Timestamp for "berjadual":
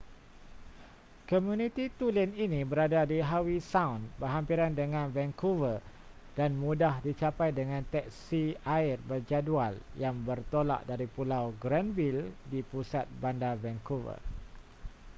9.09-9.73